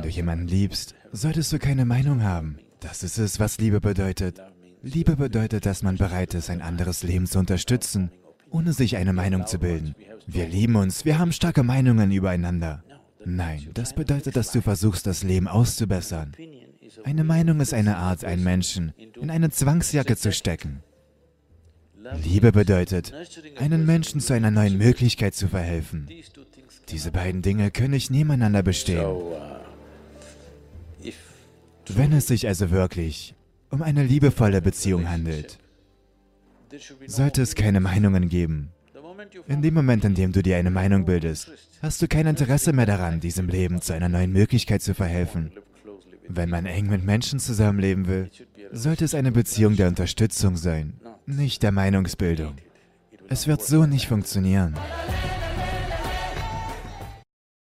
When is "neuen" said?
24.50-24.78, 44.08-44.32